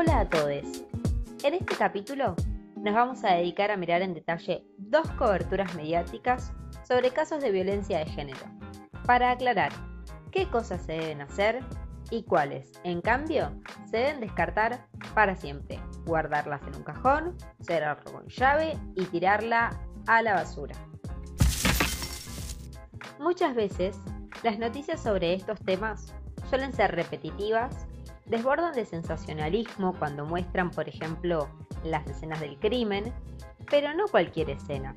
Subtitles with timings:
[0.00, 0.84] Hola a todos.
[1.42, 2.36] En este capítulo
[2.76, 6.52] nos vamos a dedicar a mirar en detalle dos coberturas mediáticas
[6.86, 8.38] sobre casos de violencia de género,
[9.06, 9.72] para aclarar
[10.30, 11.64] qué cosas se deben hacer
[12.12, 13.50] y cuáles, en cambio,
[13.90, 20.22] se deben descartar para siempre, guardarlas en un cajón, cerrarlo con llave y tirarla a
[20.22, 20.76] la basura.
[23.18, 23.98] Muchas veces,
[24.44, 26.14] las noticias sobre estos temas
[26.48, 27.88] suelen ser repetitivas,
[28.28, 31.48] desbordan de sensacionalismo cuando muestran, por ejemplo,
[31.84, 33.12] las escenas del crimen,
[33.70, 34.96] pero no cualquier escena,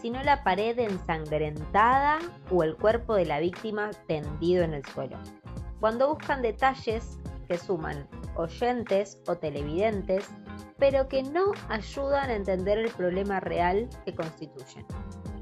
[0.00, 2.18] sino la pared ensangrentada
[2.50, 5.18] o el cuerpo de la víctima tendido en el suelo.
[5.80, 8.06] Cuando buscan detalles que suman
[8.36, 10.28] oyentes o televidentes,
[10.78, 14.86] pero que no ayudan a entender el problema real que constituyen,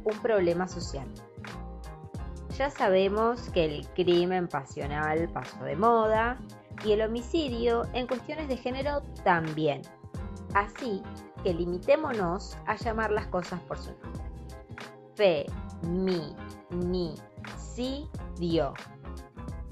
[0.05, 1.07] un problema social.
[2.57, 6.39] Ya sabemos que el crimen pasional pasó de moda
[6.85, 9.83] y el homicidio en cuestiones de género también.
[10.55, 11.03] Así
[11.43, 14.23] que limitémonos a llamar las cosas por su nombre.
[15.15, 15.47] Fe,
[15.83, 16.35] mi,
[16.71, 17.15] ni,
[17.57, 18.75] si, dio.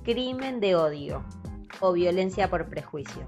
[0.04, 1.24] Crimen de odio
[1.80, 3.26] o violencia por prejuicio.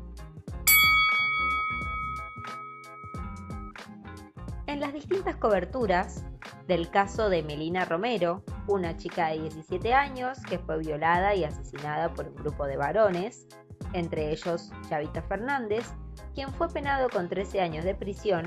[4.66, 6.24] En las distintas coberturas
[6.66, 12.12] del caso de Melina Romero, una chica de 17 años que fue violada y asesinada
[12.12, 13.46] por un grupo de varones,
[13.92, 15.92] entre ellos Chavita Fernández,
[16.34, 18.46] quien fue penado con 13 años de prisión,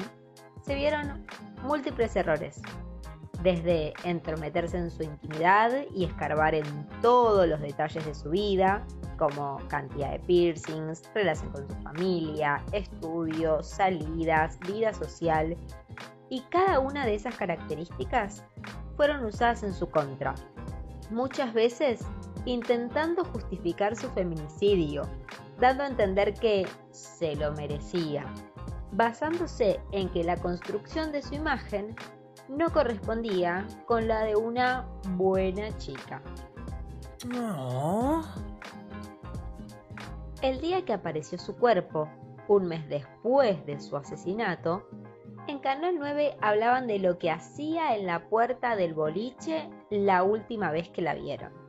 [0.61, 1.25] se vieron
[1.63, 2.61] múltiples errores,
[3.41, 8.85] desde entrometerse en su intimidad y escarbar en todos los detalles de su vida,
[9.17, 15.57] como cantidad de piercings, relación con su familia, estudios, salidas, vida social,
[16.29, 18.43] y cada una de esas características
[18.95, 20.33] fueron usadas en su contra,
[21.09, 21.99] muchas veces
[22.45, 25.03] intentando justificar su feminicidio,
[25.61, 28.25] dando a entender que se lo merecía,
[28.91, 31.95] basándose en que la construcción de su imagen
[32.49, 36.21] no correspondía con la de una buena chica.
[40.41, 42.09] El día que apareció su cuerpo,
[42.47, 44.87] un mes después de su asesinato,
[45.47, 50.71] en Canal 9 hablaban de lo que hacía en la puerta del boliche la última
[50.71, 51.60] vez que la vieron.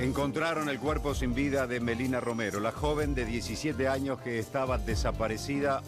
[0.00, 4.76] Encontraron el cuerpo sin vida de Melina Romero, la joven de 17 años que estaba
[4.76, 5.82] desaparecida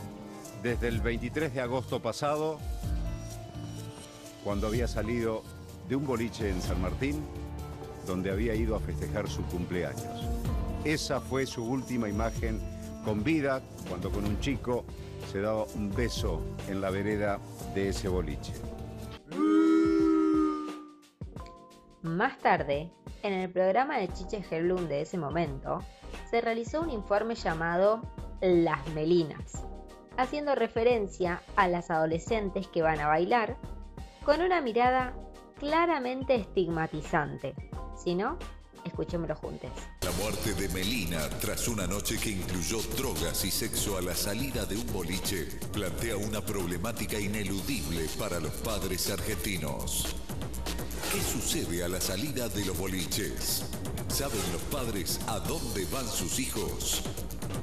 [0.63, 2.59] desde el 23 de agosto pasado,
[4.45, 5.43] cuando había salido
[5.89, 7.21] de un boliche en San Martín,
[8.07, 10.25] donde había ido a festejar su cumpleaños.
[10.85, 12.61] Esa fue su última imagen
[13.05, 14.85] con vida, cuando con un chico
[15.33, 17.41] se daba un beso en la vereda
[17.75, 18.53] de ese boliche.
[22.03, 22.93] Más tarde,
[23.27, 25.83] en el programa de Chiche Gerlund de ese momento,
[26.31, 28.01] se realizó un informe llamado
[28.41, 29.65] Las Melinas,
[30.17, 33.57] haciendo referencia a las adolescentes que van a bailar
[34.25, 35.15] con una mirada
[35.59, 37.55] claramente estigmatizante.
[37.97, 38.39] Si no,
[38.85, 39.71] escuchémoslo juntos.
[40.03, 44.65] La muerte de Melina tras una noche que incluyó drogas y sexo a la salida
[44.67, 50.15] de un boliche plantea una problemática ineludible para los padres argentinos.
[51.13, 53.63] ¿Qué sucede a la salida de los boliches?
[54.09, 57.03] ¿Saben los padres a dónde van sus hijos?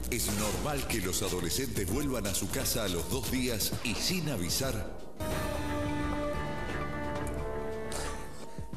[0.09, 4.29] ¿Es normal que los adolescentes vuelvan a su casa a los dos días y sin
[4.29, 4.89] avisar?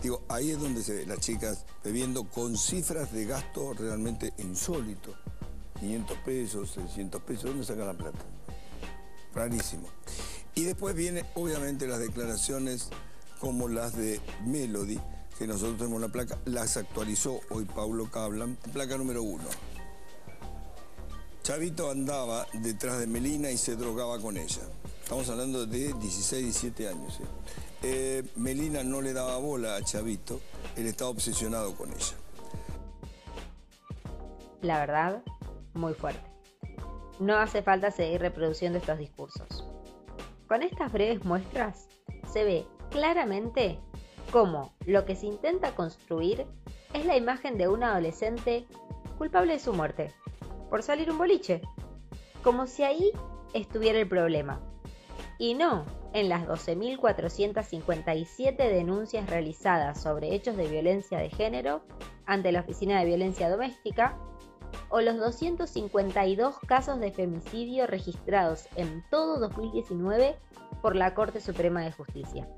[0.02, 5.14] Digo, ahí es donde se ve las chicas bebiendo con cifras de gasto realmente insólitos.
[5.78, 8.24] 500 pesos, 600 pesos, ¿dónde sacan la plata?
[9.32, 9.88] Rarísimo.
[10.54, 12.88] Y después vienen, obviamente, las declaraciones
[13.40, 14.98] como las de Melody,
[15.38, 19.44] que nosotros tenemos la placa, las actualizó hoy Paulo Cablan, placa número uno.
[21.42, 24.62] Chavito andaba detrás de Melina y se drogaba con ella.
[25.02, 27.20] Estamos hablando de 16, 17 años.
[27.82, 28.24] ¿eh?
[28.34, 30.40] Melina no le daba bola a Chavito,
[30.76, 32.14] él estaba obsesionado con ella.
[34.62, 35.22] La verdad,
[35.74, 36.28] muy fuerte.
[37.20, 39.64] No hace falta seguir reproduciendo estos discursos.
[40.48, 41.86] Con estas breves muestras
[42.32, 43.80] se ve claramente
[44.30, 46.46] cómo lo que se intenta construir
[46.92, 48.66] es la imagen de un adolescente
[49.18, 50.12] culpable de su muerte,
[50.70, 51.62] por salir un boliche,
[52.42, 53.10] como si ahí
[53.54, 54.60] estuviera el problema,
[55.38, 61.82] y no en las 12.457 denuncias realizadas sobre hechos de violencia de género
[62.24, 64.16] ante la Oficina de Violencia Doméstica
[64.88, 70.36] o los 252 casos de femicidio registrados en todo 2019
[70.82, 72.48] por la Corte Suprema de Justicia.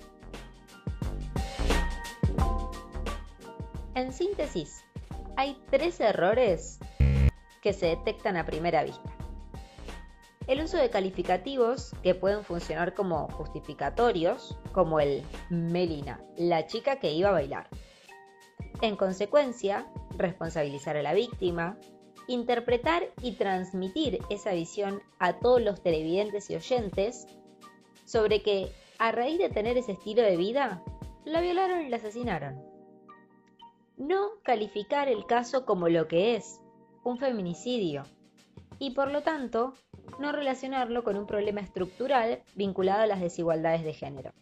[3.99, 4.85] En síntesis,
[5.37, 6.79] hay tres errores
[7.61, 9.12] que se detectan a primera vista.
[10.47, 17.11] El uso de calificativos que pueden funcionar como justificatorios, como el Melina, la chica que
[17.11, 17.69] iba a bailar.
[18.83, 21.77] En consecuencia, responsabilizar a la víctima,
[22.29, 27.27] interpretar y transmitir esa visión a todos los televidentes y oyentes
[28.05, 28.71] sobre que,
[29.01, 30.85] a raíz de tener ese estilo de vida,
[31.25, 32.68] la violaron y la asesinaron.
[33.99, 36.61] No calificar el caso como lo que es,
[37.03, 38.05] un feminicidio,
[38.79, 39.75] y por lo tanto
[40.21, 44.33] no relacionarlo con un problema estructural vinculado a las desigualdades de género.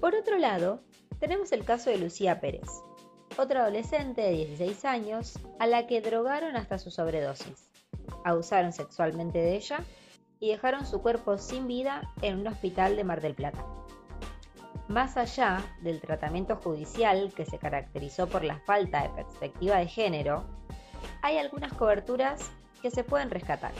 [0.00, 0.80] Por otro lado,
[1.20, 2.68] tenemos el caso de Lucía Pérez,
[3.38, 7.70] otra adolescente de 16 años a la que drogaron hasta su sobredosis,
[8.24, 9.84] abusaron sexualmente de ella
[10.40, 13.64] y dejaron su cuerpo sin vida en un hospital de Mar del Plata.
[14.88, 20.44] Más allá del tratamiento judicial que se caracterizó por la falta de perspectiva de género,
[21.22, 22.50] hay algunas coberturas
[22.82, 23.72] que se pueden rescatar,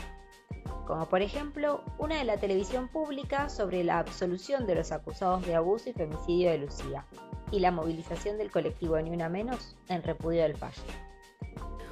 [0.87, 5.55] como por ejemplo una de la televisión pública sobre la absolución de los acusados de
[5.55, 7.05] abuso y femicidio de Lucía,
[7.51, 10.81] y la movilización del colectivo Ni Una Menos en repudio del fallo.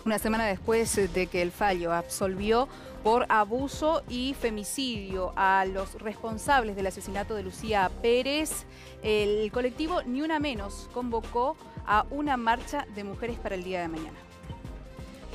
[0.03, 2.67] Una semana después de que el fallo absolvió
[3.03, 8.65] por abuso y femicidio a los responsables del asesinato de Lucía Pérez,
[9.03, 11.55] el colectivo Ni Una Menos convocó
[11.85, 14.17] a una marcha de mujeres para el día de mañana.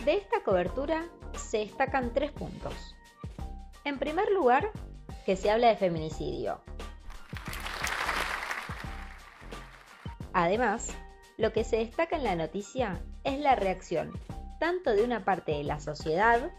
[0.04, 2.96] De esta cobertura se destacan tres puntos.
[3.84, 4.72] En primer lugar,
[5.24, 6.60] que se habla de feminicidio,
[10.38, 10.94] Además,
[11.38, 14.12] lo que se destaca en la noticia es la reacción
[14.58, 16.50] tanto de una parte de la sociedad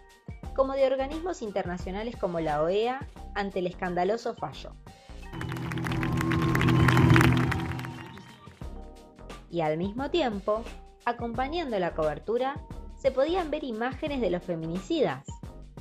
[0.55, 4.71] como de organismos internacionales como la OEA ante el escandaloso fallo.
[9.49, 10.63] Y al mismo tiempo,
[11.05, 12.61] acompañando la cobertura,
[12.95, 15.25] se podían ver imágenes de los feminicidas,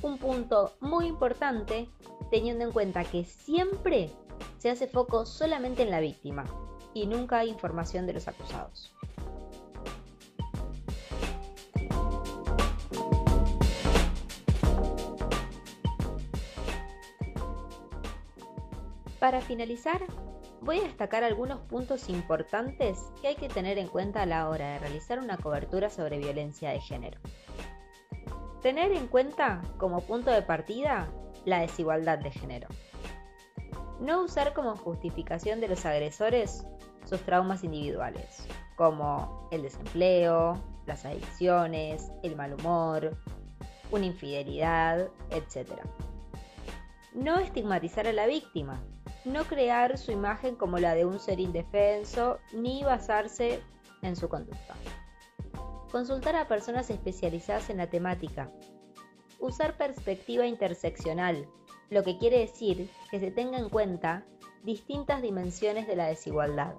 [0.01, 1.89] un punto muy importante
[2.31, 4.11] teniendo en cuenta que siempre
[4.59, 6.45] se hace foco solamente en la víctima,
[6.93, 8.93] y nunca hay información de los acusados.
[19.27, 19.99] Para finalizar,
[20.61, 24.69] voy a destacar algunos puntos importantes que hay que tener en cuenta a la hora
[24.69, 27.19] de realizar una cobertura sobre violencia de género.
[28.61, 31.09] Tener en cuenta como punto de partida
[31.43, 32.69] la desigualdad de género.
[33.99, 36.65] No usar como justificación de los agresores
[37.03, 38.47] sus traumas individuales,
[38.77, 40.53] como el desempleo,
[40.85, 43.17] las adicciones, el mal humor,
[43.91, 45.81] una infidelidad, etc.
[47.13, 48.81] No estigmatizar a la víctima,
[49.27, 53.61] no crear su imagen como la de un ser indefenso, ni basarse
[54.01, 54.75] en su conducta.
[55.91, 58.51] Consultar a personas especializadas en la temática.
[59.39, 61.47] Usar perspectiva interseccional,
[61.89, 64.25] lo que quiere decir que se tenga en cuenta
[64.63, 66.73] distintas dimensiones de la desigualdad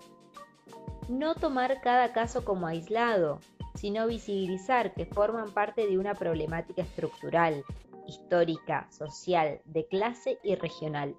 [1.09, 3.41] no tomar cada caso como aislado,
[3.75, 7.65] sino visibilizar que forman parte de una problemática estructural,
[8.07, 11.17] histórica, social, de clase y regional.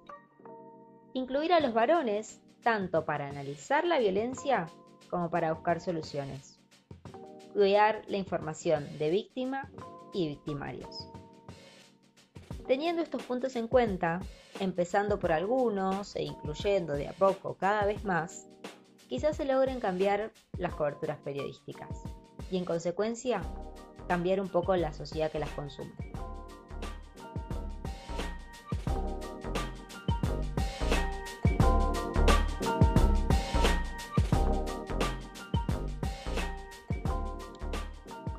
[1.12, 4.66] Incluir a los varones tanto para analizar la violencia
[5.08, 6.60] como para buscar soluciones.
[7.52, 9.70] Cuidar la información de víctima
[10.12, 11.08] y victimarios.
[12.68, 14.20] Teniendo estos puntos en cuenta,
[14.60, 18.46] empezando por algunos e incluyendo de a poco cada vez más,
[19.08, 22.04] quizás se logren cambiar las coberturas periodísticas
[22.52, 23.42] y en consecuencia
[24.06, 26.09] cambiar un poco la sociedad que las consume.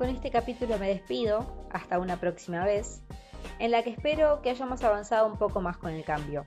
[0.02, 3.04] Con este capítulo me despido, hasta una próxima vez,
[3.60, 6.44] en la que espero que hayamos avanzado un poco más con el cambio,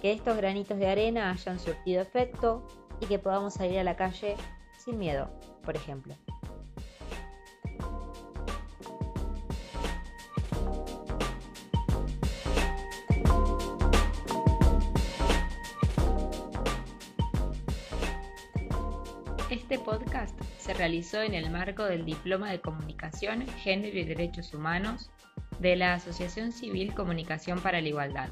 [0.00, 2.68] que estos granitos de arena hayan surtido efecto
[3.00, 4.36] y que podamos salir a la calle
[4.78, 5.28] sin miedo,
[5.64, 6.14] por ejemplo.
[19.50, 25.10] Este podcast se realizó en el marco del Diploma de Comunicación, Género y Derechos Humanos
[25.60, 28.28] de la Asociación Civil Comunicación para la Igualdad.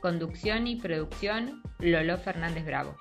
[0.00, 2.94] Conducción y producción, Lolo Fernández Bravo.